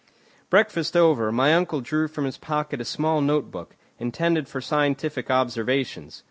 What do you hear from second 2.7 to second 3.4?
a small